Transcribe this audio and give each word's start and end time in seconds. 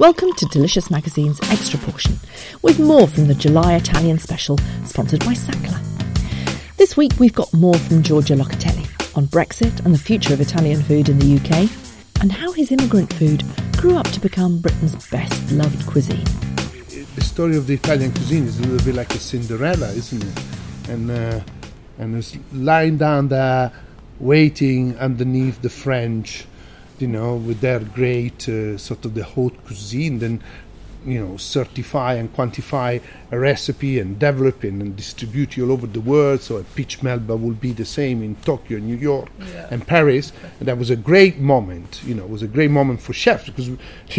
Welcome 0.00 0.32
to 0.32 0.46
Delicious 0.46 0.90
Magazine's 0.90 1.40
Extra 1.52 1.78
Portion, 1.78 2.18
with 2.62 2.80
more 2.80 3.06
from 3.06 3.28
the 3.28 3.34
July 3.34 3.74
Italian 3.74 4.18
special 4.18 4.58
sponsored 4.84 5.20
by 5.20 5.34
Sacla. 5.34 5.80
This 6.76 6.96
week 6.96 7.12
we've 7.20 7.32
got 7.32 7.52
more 7.54 7.78
from 7.78 8.02
Giorgio 8.02 8.36
Locatelli 8.36 9.16
on 9.16 9.28
Brexit 9.28 9.84
and 9.84 9.94
the 9.94 9.98
future 9.98 10.34
of 10.34 10.40
Italian 10.40 10.82
food 10.82 11.08
in 11.08 11.20
the 11.20 11.36
UK, 11.36 11.70
and 12.20 12.32
how 12.32 12.50
his 12.50 12.72
immigrant 12.72 13.12
food 13.12 13.44
grew 13.76 13.94
up 13.96 14.08
to 14.08 14.18
become 14.18 14.58
Britain's 14.58 14.96
best 15.10 15.52
loved 15.52 15.86
cuisine. 15.86 16.24
The 17.14 17.22
story 17.22 17.56
of 17.56 17.68
the 17.68 17.74
Italian 17.74 18.10
cuisine 18.10 18.46
is 18.46 18.58
a 18.58 18.62
little 18.62 18.84
bit 18.84 18.96
like 18.96 19.14
a 19.14 19.18
Cinderella, 19.18 19.90
isn't 19.90 20.24
it? 20.24 20.44
And 20.88 21.08
uh, 21.08 21.40
and 21.98 22.16
it's 22.16 22.36
lying 22.52 22.96
down 22.96 23.28
there, 23.28 23.70
waiting 24.18 24.98
underneath 24.98 25.62
the 25.62 25.70
French, 25.70 26.46
you 26.98 27.08
know, 27.08 27.36
with 27.36 27.60
their 27.60 27.80
great 27.80 28.48
uh, 28.48 28.78
sort 28.78 29.04
of 29.04 29.14
the 29.14 29.24
haute 29.24 29.56
cuisine. 29.66 30.18
Then 30.18 30.42
you 31.06 31.20
know 31.20 31.36
certify 31.36 32.14
and 32.14 32.34
quantify 32.34 32.98
a 33.30 33.38
recipe 33.38 33.98
and 33.98 34.18
develop 34.18 34.64
it 34.64 34.72
and 34.72 34.96
distribute 34.96 35.58
it 35.58 35.62
all 35.62 35.70
over 35.72 35.86
the 35.86 36.00
world 36.00 36.40
so 36.40 36.56
a 36.56 36.64
peach 36.64 37.02
melba 37.02 37.36
will 37.36 37.52
be 37.52 37.72
the 37.72 37.84
same 37.84 38.22
in 38.22 38.34
tokyo 38.36 38.78
new 38.78 38.96
york 38.96 39.28
Yeah. 39.52 39.68
and 39.70 39.86
paris 39.86 40.32
and 40.58 40.66
that 40.66 40.78
was 40.78 40.88
a 40.88 40.96
great 40.96 41.38
moment 41.38 42.00
you 42.06 42.14
know 42.14 42.24
it 42.24 42.30
was 42.30 42.40
a 42.42 42.46
great 42.46 42.70
moment 42.70 43.02
for 43.02 43.12
chefs 43.12 43.44
because 43.44 43.68
you 43.68 43.76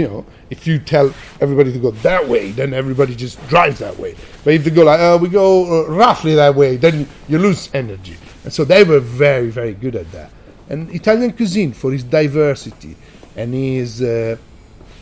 know 0.08 0.28
if 0.52 0.68
you 0.68 0.78
tell 0.78 1.12
everybody 1.42 1.74
to 1.74 1.80
go 1.80 1.90
that 1.90 2.28
way 2.30 2.52
then 2.52 2.72
everybody 2.72 3.16
just 3.16 3.40
drives 3.48 3.80
that 3.80 3.98
way 3.98 4.16
but 4.44 4.54
if 4.54 4.64
they 4.64 4.70
go 4.70 4.84
like 4.84 5.00
oh 5.00 5.18
we 5.18 5.28
go 5.28 5.86
uh, 5.86 5.90
roughly 5.90 6.36
that 6.36 6.54
way 6.54 6.76
then 6.76 7.08
you 7.28 7.40
lose 7.40 7.68
energy 7.74 8.16
and 8.44 8.54
so 8.54 8.64
they 8.64 8.84
were 8.84 9.00
very 9.00 9.50
very 9.50 9.74
good 9.74 9.96
at 9.96 10.12
that 10.12 10.30
and 10.70 10.90
italian 10.92 11.32
cuisine 11.34 11.74
for 11.74 11.94
its 11.94 12.04
diversity 12.04 12.96
and 13.36 13.54
its 13.54 14.02
uh, 14.02 14.36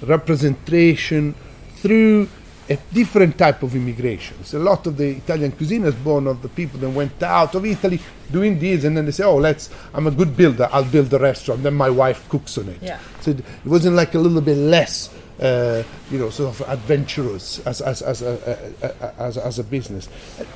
representation 0.01 1.35
through 1.75 2.27
a 2.69 2.77
different 2.93 3.37
type 3.37 3.61
of 3.61 3.75
immigration. 3.75 4.43
So 4.45 4.57
a 4.57 4.63
lot 4.63 4.87
of 4.87 4.95
the 4.95 5.09
Italian 5.17 5.51
cuisine 5.51 5.83
is 5.83 5.95
born 5.95 6.27
of 6.27 6.41
the 6.41 6.47
people 6.47 6.79
that 6.79 6.89
went 6.89 7.21
out 7.21 7.55
of 7.55 7.65
Italy 7.65 7.99
doing 8.31 8.57
this, 8.57 8.85
and 8.85 8.95
then 8.95 9.05
they 9.05 9.11
say, 9.11 9.23
"Oh, 9.23 9.35
let's. 9.35 9.69
I'm 9.93 10.07
a 10.07 10.11
good 10.11 10.35
builder. 10.37 10.69
I'll 10.71 10.85
build 10.85 11.13
a 11.13 11.19
restaurant." 11.19 11.63
Then 11.63 11.73
my 11.73 11.89
wife 11.89 12.27
cooks 12.29 12.57
on 12.57 12.69
it. 12.69 12.77
Yeah. 12.81 12.99
So 13.19 13.31
it 13.31 13.43
wasn't 13.65 13.95
like 13.95 14.15
a 14.15 14.19
little 14.19 14.41
bit 14.41 14.57
less, 14.57 15.13
uh, 15.41 15.83
you 16.09 16.19
know, 16.19 16.29
sort 16.29 16.59
of 16.59 16.69
adventurous 16.69 17.59
as 17.67 17.81
as 17.81 18.01
as 18.01 18.21
a, 18.21 19.13
as, 19.19 19.37
as 19.37 19.59
a 19.59 19.63
business. 19.63 20.07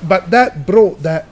But 0.02 0.30
that 0.30 0.66
brought 0.66 1.02
that 1.02 1.26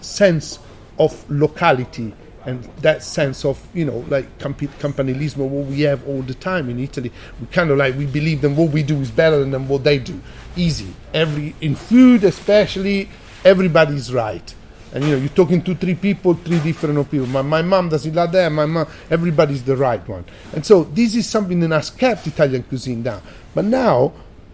sense 0.00 0.58
of 0.98 1.30
locality 1.30 2.12
and 2.46 2.64
that 2.80 3.02
sense 3.02 3.44
of 3.44 3.60
you 3.74 3.84
know 3.84 4.04
like 4.08 4.38
campi- 4.38 4.68
campanilismo 4.78 5.48
what 5.48 5.66
we 5.66 5.82
have 5.82 6.06
all 6.08 6.22
the 6.22 6.34
time 6.34 6.70
in 6.70 6.78
Italy. 6.78 7.12
We 7.40 7.46
kind 7.48 7.70
of 7.70 7.78
like 7.78 7.96
we 7.96 8.06
believe 8.06 8.40
that 8.42 8.50
what 8.50 8.70
we 8.70 8.82
do 8.82 9.00
is 9.00 9.10
better 9.10 9.44
than 9.44 9.68
what 9.68 9.84
they 9.84 9.98
do. 9.98 10.20
Easy. 10.56 10.94
Every 11.12 11.54
in 11.60 11.74
food 11.74 12.24
especially 12.24 13.08
everybody's 13.44 14.12
right. 14.12 14.54
And 14.92 15.04
you 15.04 15.10
know 15.10 15.16
you're 15.18 15.28
talking 15.28 15.62
to 15.62 15.74
three 15.74 15.94
people 15.94 16.34
three 16.34 16.58
different 16.60 17.10
people 17.10 17.26
my, 17.26 17.42
my 17.42 17.62
mom 17.62 17.88
does 17.90 18.06
it 18.06 18.14
like 18.14 18.32
that 18.32 18.50
my 18.50 18.66
mom 18.66 18.88
everybody's 19.10 19.62
the 19.62 19.76
right 19.76 20.06
one. 20.08 20.24
And 20.52 20.64
so 20.64 20.84
this 20.84 21.14
is 21.14 21.28
something 21.28 21.60
that 21.60 21.70
has 21.70 21.90
kept 21.90 22.26
Italian 22.26 22.62
cuisine 22.64 23.02
down. 23.02 23.22
But 23.54 23.66
now 23.66 24.12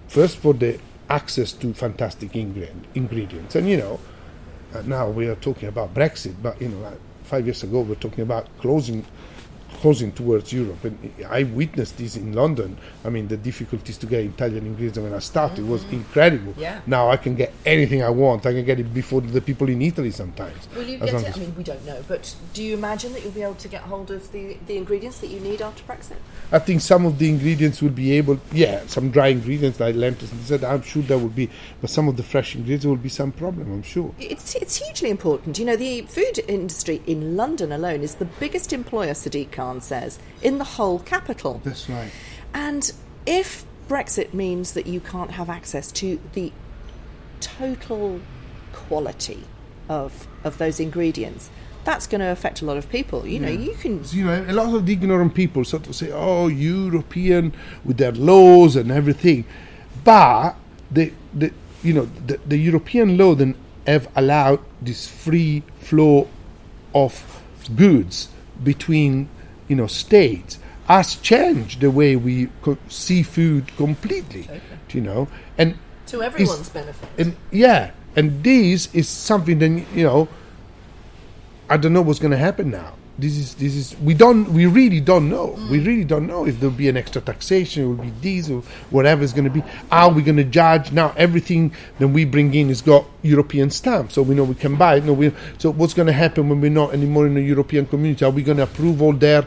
first 0.08 0.38
for 0.38 0.54
the 0.54 0.78
access 1.08 1.52
to 1.52 1.72
fantastic 1.72 2.34
ingredient, 2.34 2.84
ingredients. 2.94 3.54
And 3.54 3.68
you 3.68 3.76
know 3.76 4.00
uh, 4.74 4.82
now 4.82 5.08
we 5.08 5.26
are 5.26 5.36
talking 5.36 5.68
about 5.68 5.94
Brexit, 5.94 6.34
but 6.42 6.60
you 6.60 6.68
know, 6.68 6.78
like 6.78 6.98
five 7.26 7.44
years 7.44 7.62
ago 7.62 7.80
we 7.80 7.88
we're 7.90 7.94
talking 7.96 8.22
about 8.22 8.46
closing, 8.58 9.04
towards 9.94 10.52
Europe, 10.52 10.84
and 10.84 11.12
I 11.28 11.44
witnessed 11.44 11.98
this 11.98 12.16
in 12.16 12.32
London. 12.32 12.76
I 13.04 13.08
mean, 13.08 13.28
the 13.28 13.36
difficulties 13.36 13.96
to 13.98 14.06
get 14.06 14.24
Italian 14.24 14.66
ingredients 14.66 14.98
when 14.98 15.14
I 15.14 15.20
started 15.20 15.66
was 15.66 15.84
mm-hmm. 15.84 15.96
incredible. 15.96 16.54
Yeah. 16.58 16.80
Now 16.86 17.08
I 17.08 17.16
can 17.16 17.34
get 17.36 17.52
anything 17.64 18.02
I 18.02 18.10
want. 18.10 18.46
I 18.46 18.52
can 18.52 18.64
get 18.64 18.80
it 18.80 18.92
before 18.92 19.20
the 19.20 19.40
people 19.40 19.68
in 19.68 19.80
Italy 19.82 20.10
sometimes. 20.10 20.68
Will 20.74 20.82
you 20.82 20.98
get 20.98 21.14
it? 21.14 21.36
I 21.36 21.40
mean, 21.40 21.54
we 21.56 21.62
don't 21.62 21.84
know, 21.86 22.02
but 22.08 22.34
do 22.52 22.62
you 22.62 22.74
imagine 22.74 23.12
that 23.12 23.22
you'll 23.22 23.32
be 23.32 23.42
able 23.42 23.54
to 23.54 23.68
get 23.68 23.82
hold 23.82 24.10
of 24.10 24.32
the, 24.32 24.56
the 24.66 24.76
ingredients 24.76 25.18
that 25.20 25.28
you 25.28 25.40
need 25.40 25.62
after 25.62 25.82
Brexit? 25.84 26.16
I 26.50 26.58
think 26.58 26.80
some 26.80 27.06
of 27.06 27.18
the 27.18 27.28
ingredients 27.28 27.80
will 27.80 27.90
be 27.90 28.12
able, 28.12 28.40
yeah, 28.52 28.86
some 28.86 29.10
dry 29.10 29.28
ingredients 29.28 29.78
like 29.78 29.94
lentils 29.94 30.32
and 30.32 30.40
said, 30.42 30.64
I'm 30.64 30.82
sure 30.82 31.02
there 31.02 31.18
will 31.18 31.28
be, 31.28 31.48
but 31.80 31.90
some 31.90 32.08
of 32.08 32.16
the 32.16 32.22
fresh 32.22 32.54
ingredients 32.54 32.86
will 32.86 32.96
be 32.96 33.08
some 33.08 33.32
problem. 33.32 33.72
I'm 33.72 33.82
sure. 33.82 34.14
It's, 34.18 34.54
it's 34.56 34.76
hugely 34.76 35.10
important. 35.10 35.58
You 35.58 35.64
know, 35.64 35.76
the 35.76 36.02
food 36.02 36.40
industry 36.48 37.02
in 37.06 37.36
London 37.36 37.72
alone 37.72 38.02
is 38.02 38.16
the 38.16 38.24
biggest 38.24 38.72
employer, 38.72 39.12
Sadiq 39.12 39.52
Khan 39.52 39.75
says, 39.80 40.18
in 40.42 40.58
the 40.58 40.64
whole 40.64 40.98
capital. 41.00 41.60
That's 41.64 41.88
right. 41.88 42.10
And 42.54 42.92
if 43.26 43.64
Brexit 43.88 44.34
means 44.34 44.72
that 44.72 44.86
you 44.86 45.00
can't 45.00 45.32
have 45.32 45.48
access 45.48 45.90
to 45.92 46.20
the 46.32 46.52
total 47.40 48.20
quality 48.72 49.44
of, 49.88 50.26
of 50.44 50.58
those 50.58 50.80
ingredients, 50.80 51.50
that's 51.84 52.06
going 52.08 52.20
to 52.20 52.26
affect 52.26 52.62
a 52.62 52.64
lot 52.64 52.76
of 52.76 52.88
people. 52.88 53.26
You 53.26 53.38
know, 53.38 53.48
you 53.48 53.74
can. 53.74 54.02
you 54.10 54.24
know, 54.24 54.44
a 54.48 54.52
lot 54.52 54.74
of 54.74 54.86
the 54.86 54.92
ignorant 54.92 55.34
people 55.34 55.64
sort 55.64 55.86
of 55.86 55.94
say, 55.94 56.10
"Oh, 56.10 56.48
European 56.48 57.54
with 57.84 57.98
their 57.98 58.10
laws 58.10 58.74
and 58.74 58.90
everything," 58.90 59.44
but 60.02 60.56
the 60.90 61.12
the 61.32 61.52
you 61.84 61.94
know 61.94 62.08
the, 62.26 62.40
the 62.44 62.58
European 62.58 63.16
law 63.16 63.36
then 63.36 63.54
have 63.86 64.08
allowed 64.16 64.58
this 64.82 65.08
free 65.08 65.62
flow 65.78 66.28
of 66.92 67.40
goods 67.76 68.28
between 68.62 69.28
you 69.68 69.76
know 69.76 69.86
states 69.86 70.58
has 70.86 71.16
changed 71.16 71.80
the 71.80 71.90
way 71.90 72.14
we 72.16 72.48
see 72.88 73.22
food 73.22 73.74
completely. 73.76 74.48
You 74.92 75.00
know, 75.00 75.28
and 75.58 75.76
To 76.06 76.22
everyone's 76.22 76.68
benefit. 76.70 77.08
and 77.18 77.36
yeah, 77.50 77.90
and 78.14 78.42
this 78.44 78.88
is 78.94 79.08
something 79.08 79.58
that 79.58 79.84
you 79.94 80.04
know. 80.04 80.28
I 81.68 81.76
don't 81.76 81.92
know 81.92 82.02
what's 82.02 82.20
going 82.20 82.30
to 82.30 82.36
happen 82.36 82.70
now. 82.70 82.94
This 83.18 83.36
is 83.36 83.54
this 83.54 83.74
is 83.74 83.96
we 84.00 84.14
don't 84.14 84.52
we 84.52 84.66
really 84.66 85.00
don't 85.00 85.28
know. 85.28 85.56
Mm. 85.58 85.70
We 85.70 85.80
really 85.80 86.04
don't 86.04 86.26
know 86.28 86.46
if 86.46 86.60
there'll 86.60 86.74
be 86.76 86.88
an 86.88 86.96
extra 86.96 87.20
taxation. 87.20 87.82
It 87.82 87.86
will 87.86 88.04
be 88.04 88.10
diesel, 88.20 88.60
whatever 88.90 89.24
it's 89.24 89.32
going 89.32 89.46
to 89.46 89.50
be. 89.50 89.64
Are 89.90 90.12
we 90.12 90.22
going 90.22 90.36
to 90.36 90.44
judge 90.44 90.92
now? 90.92 91.12
Everything 91.16 91.72
that 91.98 92.08
we 92.08 92.24
bring 92.24 92.54
in 92.54 92.68
has 92.68 92.82
got 92.82 93.04
European 93.26 93.70
stamp, 93.70 94.12
so 94.12 94.22
we 94.22 94.34
know 94.34 94.44
we 94.44 94.54
can 94.54 94.76
buy 94.76 94.96
it. 94.96 95.04
No, 95.04 95.12
we, 95.12 95.32
so 95.58 95.70
what's 95.72 95.94
going 95.94 96.06
to 96.06 96.12
happen 96.12 96.48
when 96.48 96.60
we're 96.60 96.70
not 96.70 96.92
anymore 96.92 97.26
in 97.26 97.34
the 97.34 97.42
European 97.42 97.86
community? 97.86 98.24
Are 98.24 98.30
we 98.30 98.42
going 98.42 98.58
to 98.58 98.64
approve 98.64 99.02
all 99.02 99.12
their 99.12 99.46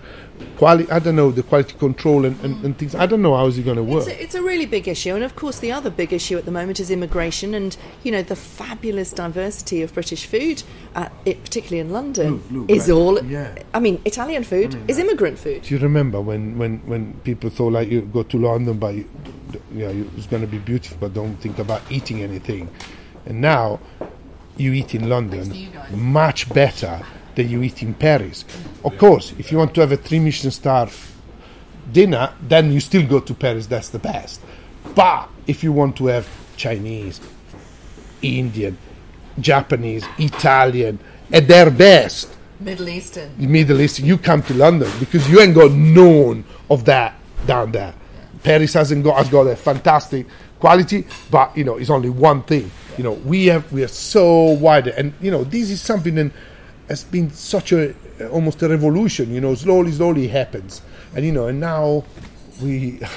quality? 0.57 0.89
I 0.91 0.99
don't 0.99 1.15
know 1.15 1.31
the 1.31 1.43
quality 1.43 1.75
control 1.77 2.25
and, 2.25 2.39
and, 2.43 2.63
and 2.65 2.77
things. 2.77 2.95
I 2.95 3.05
don't 3.05 3.21
know 3.21 3.35
how 3.35 3.47
is 3.47 3.57
it 3.57 3.63
going 3.63 3.77
to 3.77 3.83
work. 3.83 4.07
It's 4.07 4.19
a, 4.19 4.23
it's 4.23 4.35
a 4.35 4.41
really 4.41 4.65
big 4.65 4.87
issue, 4.87 5.15
and 5.15 5.23
of 5.23 5.35
course, 5.35 5.59
the 5.59 5.71
other 5.71 5.89
big 5.89 6.13
issue 6.13 6.37
at 6.37 6.45
the 6.45 6.51
moment 6.51 6.79
is 6.79 6.91
immigration, 6.91 7.53
and 7.53 7.75
you 8.03 8.11
know 8.11 8.21
the 8.21 8.35
fabulous 8.35 9.11
diversity 9.11 9.81
of 9.81 9.93
British 9.93 10.25
food, 10.25 10.63
uh, 10.95 11.09
it, 11.25 11.43
particularly 11.43 11.79
in 11.79 11.91
London, 11.91 12.33
Look, 12.33 12.51
look, 12.51 12.69
is 12.69 12.89
right. 12.89 12.95
all. 12.95 13.23
Yeah. 13.23 13.63
I 13.73 13.79
mean, 13.79 14.01
Italian 14.05 14.43
food 14.43 14.77
is 14.87 14.97
immigrant 14.99 15.39
food. 15.39 15.63
Do 15.63 15.73
you 15.73 15.79
remember 15.79 16.21
when, 16.21 16.57
when, 16.57 16.79
when 16.85 17.13
people 17.23 17.49
thought 17.49 17.73
like 17.73 17.89
you 17.89 18.01
go 18.01 18.23
to 18.23 18.37
London, 18.37 18.77
but 18.77 18.95
you, 18.95 19.09
you 19.73 19.87
know, 19.87 20.09
it's 20.17 20.27
going 20.27 20.41
to 20.41 20.47
be 20.47 20.57
beautiful, 20.59 20.97
but 20.99 21.13
don't 21.13 21.35
think 21.37 21.59
about 21.59 21.81
eating 21.89 22.21
anything. 22.21 22.69
And 23.29 23.41
now 23.41 23.79
you 24.57 24.73
eat 24.73 24.93
in 24.93 25.07
London 25.07 25.71
much 25.91 26.51
better 26.53 27.01
than 27.35 27.49
you 27.49 27.63
eat 27.63 27.81
in 27.81 27.93
Paris. 27.93 28.43
Of 28.83 28.97
course, 28.97 29.33
if 29.37 29.51
you 29.51 29.57
want 29.59 29.73
to 29.75 29.81
have 29.81 29.91
a 29.91 29.97
three 29.97 30.19
Michelin 30.19 30.51
star 30.51 30.89
dinner, 31.91 32.33
then 32.41 32.71
you 32.71 32.79
still 32.79 33.07
go 33.07 33.19
to 33.21 33.33
Paris. 33.33 33.67
That's 33.67 33.89
the 33.89 33.99
best. 33.99 34.41
But 34.95 35.29
if 35.47 35.63
you 35.63 35.71
want 35.71 35.95
to 35.97 36.07
have 36.07 36.27
Chinese, 36.57 37.21
Indian, 38.21 38.77
Japanese, 39.39 40.05
Italian 40.17 40.99
at 41.31 41.47
their 41.47 41.69
best, 41.71 42.35
Middle 42.59 42.89
Eastern. 42.89 43.31
Middle 43.37 43.79
Eastern. 43.79 44.05
you 44.05 44.17
come 44.17 44.41
to 44.43 44.53
London 44.53 44.91
because 44.99 45.29
you 45.29 45.39
ain't 45.39 45.55
got 45.55 45.71
none 45.71 46.43
of 46.69 46.83
that 46.85 47.15
down 47.47 47.71
there. 47.71 47.93
Paris 48.43 48.73
hasn't 48.73 49.03
got 49.03 49.15
has 49.15 49.29
got 49.29 49.47
a 49.47 49.55
fantastic 49.55 50.27
quality, 50.59 51.05
but 51.31 51.55
you 51.55 51.63
know 51.63 51.77
it's 51.77 51.89
only 51.89 52.09
one 52.09 52.43
thing. 52.43 52.69
You 52.99 53.03
know 53.03 53.13
we 53.13 53.45
have 53.45 53.71
we 53.71 53.81
are 53.81 53.87
so 53.87 54.27
wide, 54.59 54.89
and 54.89 55.13
you 55.21 55.31
know 55.31 55.45
this 55.45 55.71
is 55.71 55.79
something 55.79 56.15
that 56.15 56.33
has 56.89 57.05
been 57.05 57.31
such 57.31 57.71
a 57.71 57.95
almost 58.27 58.61
a 58.61 58.67
revolution. 58.67 59.33
You 59.33 59.39
know, 59.39 59.55
slowly, 59.55 59.93
slowly 59.93 60.27
happens, 60.27 60.81
and 61.15 61.23
you 61.25 61.31
know, 61.31 61.47
and 61.47 61.61
now 61.61 62.03
we. 62.61 62.99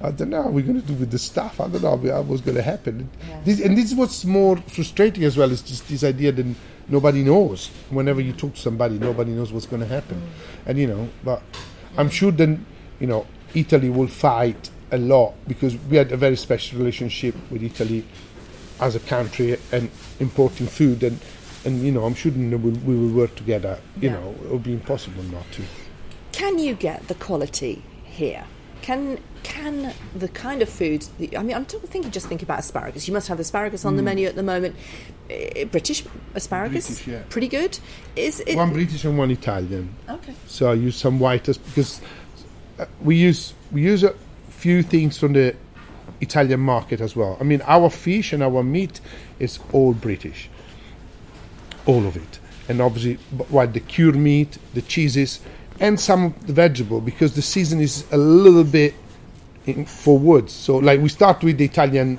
I 0.00 0.12
don't 0.12 0.30
know. 0.30 0.44
How 0.44 0.50
we're 0.50 0.64
going 0.64 0.80
to 0.80 0.86
do 0.86 0.94
with 0.94 1.10
the 1.10 1.18
stuff. 1.18 1.60
I 1.60 1.66
don't 1.66 1.82
know 1.82 2.22
what's 2.22 2.40
going 2.40 2.54
to 2.56 2.62
happen. 2.62 3.10
Yeah. 3.28 3.40
This, 3.44 3.60
and 3.60 3.76
this 3.76 3.86
is 3.86 3.96
what's 3.96 4.24
more 4.24 4.56
frustrating 4.58 5.24
as 5.24 5.36
well. 5.36 5.50
Is 5.50 5.60
just 5.60 5.88
this 5.88 6.04
idea 6.04 6.30
that 6.30 6.46
nobody 6.86 7.24
knows. 7.24 7.70
Whenever 7.90 8.20
you 8.20 8.32
talk 8.32 8.54
to 8.54 8.60
somebody, 8.60 8.96
nobody 8.96 9.32
knows 9.32 9.52
what's 9.52 9.66
going 9.66 9.82
to 9.82 9.88
happen. 9.88 10.18
Mm. 10.18 10.66
And 10.66 10.78
you 10.78 10.86
know, 10.86 11.08
but 11.24 11.42
I'm 11.96 12.10
sure 12.10 12.30
then 12.30 12.64
you 13.00 13.08
know 13.08 13.26
Italy 13.56 13.90
will 13.90 14.06
fight 14.06 14.70
a 14.92 14.98
lot 14.98 15.34
because 15.48 15.76
we 15.90 15.96
had 15.96 16.12
a 16.12 16.16
very 16.16 16.36
special 16.36 16.78
relationship 16.78 17.34
with 17.50 17.64
Italy 17.64 18.04
as 18.80 18.94
a 18.94 19.00
country 19.00 19.58
and 19.72 19.90
importing 20.20 20.66
food 20.66 21.02
and 21.02 21.18
and 21.64 21.82
you 21.82 21.90
know 21.92 22.04
I'm 22.04 22.14
sure 22.14 22.32
we 22.32 22.48
will, 22.54 22.70
we 22.70 22.94
will 22.94 23.14
work 23.14 23.34
together. 23.34 23.78
You 24.00 24.08
Yeah. 24.10 24.14
know, 24.14 24.34
it 24.44 24.50
would 24.50 24.62
be 24.62 24.72
impossible 24.72 25.22
not 25.24 25.50
to. 25.52 25.62
Can 26.32 26.58
you 26.58 26.74
get 26.74 27.08
the 27.08 27.14
quality 27.14 27.82
here? 28.04 28.44
Can 28.82 29.18
can 29.42 29.92
the 30.14 30.28
kind 30.28 30.62
of 30.62 30.68
food? 30.68 31.04
That, 31.18 31.36
I 31.36 31.42
mean, 31.42 31.56
I'm 31.56 31.64
thinking 31.64 32.10
just 32.12 32.26
think 32.28 32.42
about 32.42 32.60
asparagus. 32.60 33.08
You 33.08 33.14
must 33.14 33.28
have 33.28 33.40
asparagus 33.40 33.84
on 33.84 33.96
the 33.96 34.02
menu 34.02 34.26
at 34.28 34.34
the 34.36 34.42
moment. 34.42 34.76
Eh, 35.28 35.64
British 35.64 36.04
asparagus, 36.34 36.86
British, 36.86 37.06
yeah. 37.08 37.22
pretty 37.28 37.48
good. 37.48 37.78
Is 38.16 38.40
it 38.40 38.56
One 38.56 38.72
British 38.72 39.04
and 39.04 39.18
one 39.18 39.30
Italian. 39.32 39.94
okay? 40.08 40.32
So 40.46 40.70
I 40.70 40.74
use 40.74 40.96
some 40.96 41.18
whiters 41.18 41.58
because 41.58 42.00
uh, 42.78 42.86
we 43.02 43.16
use 43.16 43.52
we 43.72 43.82
use 43.82 44.04
a 44.04 44.14
few 44.48 44.82
things 44.82 45.18
from 45.18 45.32
the 45.34 45.54
Italian 46.20 46.60
market 46.60 47.00
as 47.00 47.14
well. 47.14 47.36
I 47.40 47.44
mean, 47.44 47.62
our 47.66 47.90
fish 47.90 48.32
and 48.32 48.42
our 48.42 48.62
meat 48.62 49.00
is 49.38 49.58
all 49.72 49.94
British, 49.94 50.48
all 51.86 52.06
of 52.06 52.16
it, 52.16 52.38
and 52.68 52.80
obviously, 52.80 53.14
what 53.48 53.72
the 53.72 53.80
cured 53.80 54.16
meat, 54.16 54.58
the 54.74 54.82
cheeses, 54.82 55.40
and 55.80 55.98
some 55.98 56.26
of 56.26 56.46
the 56.46 56.52
vegetable 56.52 57.00
because 57.00 57.34
the 57.34 57.42
season 57.42 57.80
is 57.80 58.04
a 58.10 58.16
little 58.16 58.64
bit 58.64 58.94
in, 59.66 59.84
for 59.84 60.18
woods. 60.18 60.52
So, 60.52 60.78
like 60.78 61.00
we 61.00 61.08
start 61.08 61.42
with 61.42 61.58
the 61.58 61.64
Italian 61.64 62.18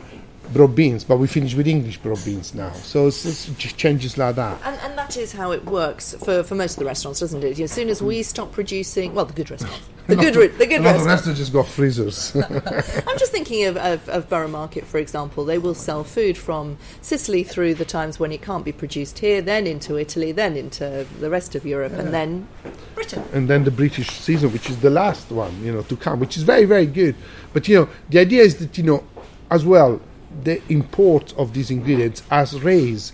broad 0.53 0.75
beans, 0.75 1.03
but 1.03 1.17
we 1.17 1.27
finish 1.27 1.53
with 1.53 1.67
English 1.67 1.97
broad 1.97 2.23
beans 2.25 2.53
now. 2.53 2.71
So 2.71 3.07
it's, 3.07 3.25
it's 3.25 3.53
ch- 3.57 3.75
changes 3.75 4.17
like 4.17 4.35
that. 4.35 4.59
And, 4.63 4.79
and 4.81 4.97
that 4.97 5.17
is 5.17 5.33
how 5.33 5.51
it 5.51 5.65
works 5.65 6.15
for, 6.23 6.43
for 6.43 6.55
most 6.55 6.73
of 6.73 6.79
the 6.79 6.85
restaurants, 6.85 7.19
doesn't 7.19 7.43
it? 7.43 7.59
As 7.59 7.71
soon 7.71 7.89
as 7.89 8.01
we 8.01 8.23
stop 8.23 8.51
producing, 8.51 9.13
well, 9.13 9.25
the 9.25 9.33
good 9.33 9.51
restaurants, 9.51 9.87
the 10.07 10.15
good, 10.15 10.33
the 10.57 10.65
good 10.65 10.81
restaurants. 10.81 11.05
restaurant 11.05 11.37
just 11.37 11.53
got 11.53 11.67
freezers. 11.67 12.35
I'm 12.35 13.17
just 13.19 13.31
thinking 13.31 13.65
of, 13.65 13.77
of, 13.77 14.09
of 14.09 14.29
Borough 14.29 14.47
Market, 14.47 14.85
for 14.85 14.97
example. 14.97 15.45
They 15.45 15.59
will 15.59 15.75
sell 15.75 16.03
food 16.03 16.37
from 16.37 16.77
Sicily 17.01 17.43
through 17.43 17.75
the 17.75 17.85
times 17.85 18.19
when 18.19 18.31
it 18.31 18.41
can't 18.41 18.65
be 18.65 18.71
produced 18.71 19.19
here, 19.19 19.41
then 19.41 19.67
into 19.67 19.97
Italy, 19.97 20.31
then 20.31 20.57
into 20.57 21.05
the 21.19 21.29
rest 21.29 21.53
of 21.53 21.65
Europe, 21.65 21.93
and 21.93 22.11
then 22.13 22.47
Britain. 22.95 23.23
and 23.33 23.47
then 23.47 23.63
the 23.63 23.71
British 23.71 24.09
season, 24.09 24.51
which 24.51 24.69
is 24.69 24.79
the 24.79 24.89
last 24.89 25.29
one, 25.31 25.63
you 25.63 25.71
know, 25.71 25.83
to 25.83 25.95
come, 25.95 26.19
which 26.19 26.37
is 26.37 26.43
very, 26.43 26.65
very 26.65 26.87
good. 26.87 27.15
But 27.53 27.67
you 27.67 27.75
know, 27.75 27.89
the 28.09 28.19
idea 28.19 28.41
is 28.41 28.57
that 28.57 28.77
you 28.77 28.83
know, 28.83 29.03
as 29.51 29.63
well, 29.63 30.01
the 30.43 30.61
import 30.69 31.33
of 31.37 31.53
these 31.53 31.71
ingredients 31.71 32.21
has 32.29 32.61
raised 32.61 33.13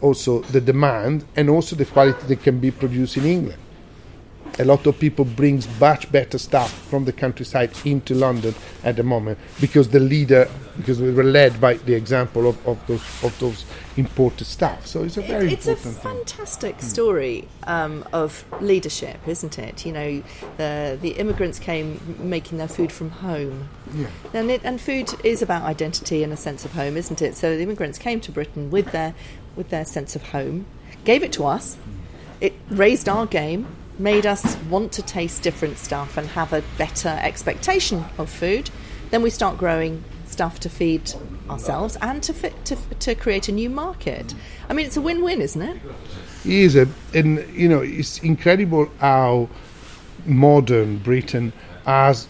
also 0.00 0.40
the 0.42 0.60
demand 0.60 1.24
and 1.34 1.50
also 1.50 1.74
the 1.76 1.84
quality 1.84 2.26
that 2.26 2.42
can 2.42 2.60
be 2.60 2.70
produced 2.70 3.16
in 3.16 3.24
England. 3.24 3.60
A 4.58 4.64
lot 4.64 4.86
of 4.86 4.98
people 4.98 5.26
brings 5.26 5.68
much 5.78 6.10
better 6.10 6.38
stuff 6.38 6.72
from 6.88 7.04
the 7.04 7.12
countryside 7.12 7.70
into 7.84 8.14
London 8.14 8.54
at 8.84 8.96
the 8.96 9.02
moment 9.02 9.38
because 9.60 9.90
the 9.90 10.00
leader, 10.00 10.48
because 10.78 10.98
we 10.98 11.12
were 11.12 11.24
led 11.24 11.60
by 11.60 11.74
the 11.74 11.92
example 11.92 12.48
of, 12.48 12.66
of 12.66 12.78
those 12.86 13.02
of 13.22 13.38
those 13.38 13.66
imported 13.98 14.46
stuff. 14.46 14.86
So 14.86 15.02
it's 15.04 15.18
a 15.18 15.20
very 15.20 15.48
It- 15.48 15.52
it's 15.52 15.66
a 15.66 15.72
important 15.72 15.96
thing. 16.02 16.12
fantastic 16.16 16.80
story 16.80 17.48
um, 17.64 18.02
of 18.14 18.46
leadership, 18.62 19.18
isn't 19.28 19.58
it? 19.58 19.84
You 19.84 19.92
know, 19.92 20.22
the 20.56 20.98
the 21.02 21.10
immigrants 21.10 21.58
came 21.58 22.00
making 22.18 22.56
their 22.56 22.68
food 22.68 22.90
from 22.92 23.10
home, 23.10 23.68
Yeah. 23.94 24.06
and 24.32 24.50
it, 24.50 24.62
and 24.64 24.80
food 24.80 25.10
is 25.22 25.42
about 25.42 25.64
identity 25.64 26.22
and 26.24 26.32
a 26.32 26.36
sense 26.36 26.64
of 26.64 26.72
home, 26.72 26.96
isn't 26.96 27.20
it? 27.20 27.36
So 27.36 27.54
the 27.58 27.62
immigrants 27.62 27.98
came 27.98 28.20
to 28.20 28.32
Britain 28.32 28.70
with 28.70 28.90
their 28.92 29.12
with 29.54 29.68
their 29.68 29.84
sense 29.84 30.16
of 30.16 30.22
home, 30.30 30.64
gave 31.04 31.22
it 31.22 31.32
to 31.32 31.44
us. 31.44 31.76
It 32.40 32.54
raised 32.70 33.06
our 33.08 33.26
game, 33.26 33.66
made 33.98 34.26
us 34.26 34.56
want 34.70 34.92
to 34.92 35.02
taste 35.02 35.42
different 35.42 35.78
stuff 35.78 36.16
and 36.16 36.28
have 36.28 36.52
a 36.52 36.62
better 36.76 37.18
expectation 37.22 38.04
of 38.18 38.30
food. 38.30 38.70
Then 39.10 39.22
we 39.22 39.30
start 39.30 39.58
growing 39.58 40.04
stuff 40.26 40.60
to 40.60 40.68
feed 40.68 41.12
ourselves 41.48 41.96
and 42.02 42.22
to 42.22 42.32
fit, 42.32 42.64
to, 42.66 42.76
to 42.98 43.14
create 43.14 43.48
a 43.48 43.52
new 43.52 43.70
market. 43.70 44.34
I 44.68 44.72
mean, 44.72 44.86
it's 44.86 44.96
a 44.96 45.00
win-win, 45.00 45.40
isn't 45.40 45.62
it? 45.62 45.76
it? 45.76 46.50
is 46.50 46.76
a, 46.76 46.88
and 47.14 47.44
you 47.54 47.68
know 47.68 47.80
it's 47.80 48.18
incredible 48.18 48.90
how 49.00 49.48
modern 50.24 50.98
Britain 50.98 51.52
has 51.84 52.28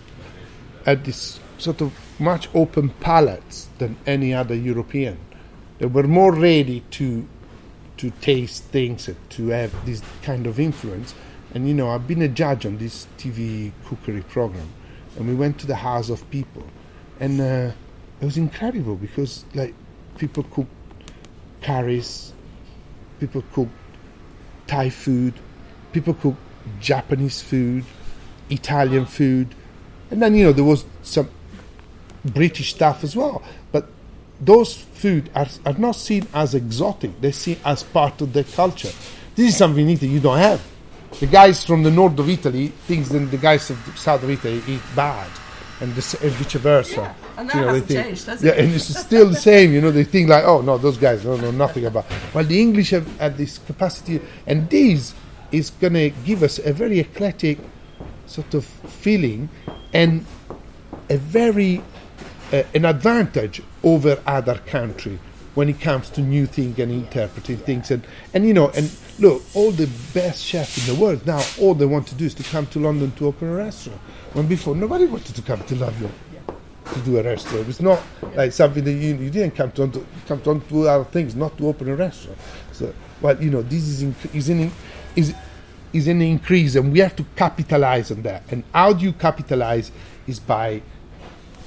at 0.84 1.04
this 1.04 1.40
sort 1.58 1.80
of 1.80 1.92
much 2.18 2.48
open 2.54 2.90
palates 3.00 3.68
than 3.78 3.96
any 4.06 4.32
other 4.32 4.54
European. 4.54 5.18
They 5.78 5.86
were 5.86 6.04
more 6.04 6.32
ready 6.34 6.80
to 6.92 7.26
to 7.98 8.10
taste 8.20 8.64
things 8.64 9.08
to 9.30 9.48
have 9.48 9.86
this 9.86 10.02
kind 10.22 10.46
of 10.46 10.60
influence. 10.60 11.14
And 11.56 11.66
you 11.66 11.72
know, 11.72 11.88
I've 11.88 12.06
been 12.06 12.20
a 12.20 12.28
judge 12.28 12.66
on 12.66 12.76
this 12.76 13.06
TV 13.16 13.72
cookery 13.86 14.20
program, 14.20 14.68
and 15.16 15.26
we 15.26 15.34
went 15.34 15.58
to 15.60 15.66
the 15.66 15.74
house 15.74 16.10
of 16.10 16.30
people, 16.30 16.62
and 17.18 17.40
uh, 17.40 17.72
it 18.20 18.24
was 18.26 18.36
incredible 18.36 18.94
because 18.94 19.46
like 19.54 19.72
people 20.18 20.42
cook 20.50 20.66
curries, 21.62 22.34
people 23.20 23.42
cook 23.54 23.70
Thai 24.66 24.90
food, 24.90 25.32
people 25.92 26.12
cook 26.12 26.34
Japanese 26.78 27.40
food, 27.40 27.86
Italian 28.50 29.06
food, 29.06 29.54
and 30.10 30.20
then 30.20 30.34
you 30.34 30.44
know 30.44 30.52
there 30.52 30.62
was 30.62 30.84
some 31.00 31.30
British 32.22 32.74
stuff 32.74 33.02
as 33.02 33.16
well. 33.16 33.42
But 33.72 33.88
those 34.42 34.76
food 34.76 35.30
are, 35.34 35.48
are 35.64 35.78
not 35.78 35.92
seen 35.92 36.26
as 36.34 36.54
exotic; 36.54 37.18
they're 37.22 37.32
seen 37.32 37.56
as 37.64 37.82
part 37.82 38.20
of 38.20 38.34
their 38.34 38.44
culture. 38.44 38.92
This 39.34 39.48
is 39.48 39.56
something 39.56 39.88
in 39.88 39.94
Italy 39.94 40.10
you 40.10 40.20
don't 40.20 40.36
have. 40.36 40.75
The 41.20 41.26
guys 41.26 41.64
from 41.64 41.82
the 41.82 41.90
north 41.90 42.18
of 42.18 42.28
Italy 42.28 42.68
think 42.68 43.06
that 43.08 43.18
the 43.30 43.38
guys 43.38 43.70
of 43.70 43.84
the 43.86 43.92
south 43.98 44.22
of 44.22 44.30
Italy 44.30 44.62
eat 44.68 44.82
bad, 44.94 45.28
and, 45.80 45.94
the, 45.94 46.18
and 46.22 46.32
vice 46.32 46.52
versa. 46.54 46.94
Yeah, 47.00 47.14
and 47.38 47.48
that 47.50 47.54
You 47.54 47.60
know, 47.62 47.66
hasn't 47.68 47.86
think- 47.86 48.04
changed, 48.04 48.26
has 48.26 48.44
yeah, 48.44 48.52
it? 48.52 48.58
and 48.64 48.74
it's 48.74 48.98
still 48.98 49.28
the 49.30 49.36
same. 49.36 49.72
You 49.72 49.80
know, 49.80 49.90
they 49.90 50.04
think 50.04 50.28
like, 50.28 50.44
oh 50.44 50.60
no, 50.60 50.76
those 50.78 50.98
guys 50.98 51.22
don't 51.22 51.40
know 51.40 51.50
nothing 51.50 51.86
about. 51.86 52.04
Well, 52.34 52.44
the 52.44 52.60
English 52.60 52.90
have, 52.90 53.06
have 53.18 53.36
this 53.38 53.58
capacity, 53.58 54.20
and 54.46 54.68
this 54.68 55.14
is 55.52 55.70
going 55.70 55.94
to 55.94 56.10
give 56.24 56.42
us 56.42 56.58
a 56.58 56.72
very 56.72 56.98
eclectic 57.00 57.58
sort 58.26 58.52
of 58.54 58.64
feeling 58.64 59.48
and 59.94 60.26
a 61.08 61.16
very 61.16 61.82
uh, 62.52 62.62
an 62.74 62.84
advantage 62.84 63.62
over 63.82 64.20
other 64.26 64.58
country 64.66 65.18
when 65.56 65.70
it 65.70 65.80
comes 65.80 66.10
to 66.10 66.20
new 66.20 66.44
things 66.46 66.78
and 66.78 66.92
interpreting 66.92 67.56
things 67.56 67.90
and 67.90 68.06
and 68.34 68.46
you 68.46 68.52
know 68.52 68.68
and 68.76 68.94
look 69.18 69.42
all 69.54 69.70
the 69.72 69.88
best 70.12 70.44
chefs 70.44 70.86
in 70.86 70.94
the 70.94 71.00
world 71.00 71.26
now 71.26 71.42
all 71.58 71.74
they 71.74 71.86
want 71.86 72.06
to 72.06 72.14
do 72.14 72.26
is 72.26 72.34
to 72.34 72.42
come 72.44 72.66
to 72.66 72.78
london 72.78 73.10
to 73.12 73.26
open 73.26 73.48
a 73.48 73.54
restaurant. 73.56 74.00
When 74.34 74.46
before 74.46 74.76
nobody 74.76 75.06
wanted 75.06 75.34
to 75.34 75.42
come 75.42 75.62
to 75.64 75.74
london 75.74 76.12
to 76.92 77.00
do 77.00 77.18
a 77.18 77.22
restaurant. 77.22 77.68
It's 77.68 77.80
not 77.80 78.00
like 78.34 78.52
something 78.52 78.84
that 78.84 78.92
you, 78.92 79.16
you 79.16 79.30
didn't 79.30 79.56
come 79.56 79.72
to, 79.72 79.88
to 79.88 80.06
come 80.26 80.40
to 80.42 80.60
do 80.68 80.86
other 80.86 81.04
things 81.04 81.34
not 81.34 81.56
to 81.58 81.68
open 81.68 81.88
a 81.88 81.96
restaurant. 81.96 82.38
So 82.72 82.94
well 83.20 83.42
you 83.42 83.50
know 83.50 83.62
this 83.62 83.82
is 83.88 84.04
inc- 84.04 84.34
is 84.34 84.48
an 84.50 84.70
is 85.16 85.34
is 85.92 86.06
an 86.06 86.20
increase 86.20 86.74
and 86.74 86.92
we 86.92 86.98
have 87.00 87.16
to 87.16 87.24
capitalize 87.34 88.10
on 88.10 88.22
that. 88.22 88.42
And 88.50 88.62
how 88.74 88.92
do 88.92 89.04
you 89.04 89.12
capitalize 89.12 89.90
is 90.26 90.38
by 90.38 90.82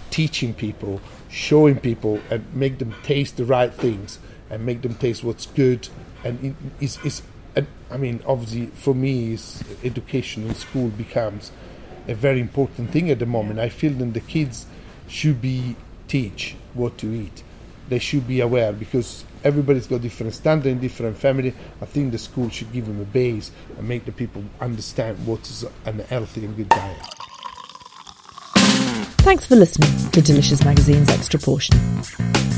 teaching 0.10 0.54
people, 0.54 1.02
showing 1.30 1.80
people, 1.80 2.20
and 2.30 2.46
make 2.54 2.80
them 2.80 2.96
taste 3.04 3.38
the 3.38 3.46
right 3.46 3.74
things 3.74 4.20
and 4.50 4.66
make 4.66 4.82
them 4.82 4.96
taste 4.96 5.24
what's 5.24 5.46
good. 5.46 5.88
And 6.24 6.44
it, 6.44 6.56
it's, 6.80 7.04
it's, 7.06 7.22
and 7.56 7.68
I 7.90 7.98
mean, 7.98 8.22
obviously, 8.26 8.68
for 8.68 8.94
me, 8.94 9.34
is 9.34 9.64
education 9.84 10.48
in 10.48 10.56
school 10.56 10.90
becomes 10.90 11.52
a 12.08 12.16
very 12.16 12.40
important 12.40 12.92
thing 12.92 13.10
at 13.12 13.20
the 13.20 13.26
moment. 13.26 13.60
I 13.60 13.70
feel 13.70 13.94
that 13.94 14.14
the 14.14 14.20
kids 14.20 14.66
should 15.08 15.42
be 15.42 15.76
teach 16.08 16.56
what 16.74 16.98
to 17.00 17.14
eat. 17.14 17.44
They 17.88 18.00
should 18.00 18.28
be 18.28 18.42
aware 18.42 18.72
because 18.72 19.26
everybody's 19.44 19.88
got 19.88 20.02
different 20.02 20.34
standard 20.34 20.72
and 20.72 20.82
different 20.82 21.18
family. 21.18 21.54
I 21.82 21.86
think 21.86 22.12
the 22.12 22.18
school 22.18 22.50
should 22.50 22.72
give 22.72 22.86
them 22.86 23.02
a 23.02 23.06
base 23.06 23.52
and 23.78 23.88
make 23.88 24.06
the 24.06 24.12
people 24.12 24.44
understand 24.60 25.26
what 25.26 25.42
is 25.50 25.66
an 25.86 26.00
healthy 26.00 26.46
and 26.46 26.56
good 26.56 26.70
diet. 26.70 27.29
Thanks 29.30 29.46
for 29.46 29.58
listening 29.58 30.10
to 30.10 30.24
Delicious 30.24 30.66
Magazine's 30.66 31.12
Extra 31.12 31.40
Portion. 31.40 31.78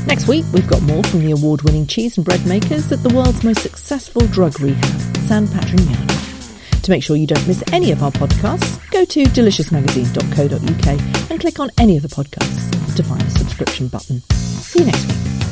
Next 0.06 0.26
week, 0.26 0.46
we've 0.54 0.66
got 0.66 0.80
more 0.80 1.04
from 1.04 1.20
the 1.20 1.32
award 1.32 1.60
winning 1.60 1.86
cheese 1.86 2.16
and 2.16 2.24
bread 2.24 2.46
makers 2.46 2.90
at 2.90 3.02
the 3.02 3.10
world's 3.10 3.44
most 3.44 3.60
successful 3.60 4.22
drug 4.28 4.58
rehab. 4.58 4.82
San 5.26 5.46
Patrignano. 5.48 6.80
To 6.80 6.90
make 6.90 7.02
sure 7.02 7.16
you 7.16 7.26
don't 7.26 7.46
miss 7.46 7.62
any 7.74 7.90
of 7.90 8.02
our 8.02 8.10
podcasts, 8.10 8.90
go 8.90 9.04
to 9.04 9.24
deliciousmagazine.co.uk 9.24 11.30
and 11.30 11.38
click 11.38 11.60
on 11.60 11.70
any 11.76 11.98
of 11.98 12.04
the 12.04 12.08
podcasts 12.08 12.96
to 12.96 13.02
find 13.02 13.20
the 13.20 13.38
subscription 13.38 13.88
button. 13.88 14.22
See 14.30 14.78
you 14.78 14.86
next 14.86 15.06
week. 15.08 15.51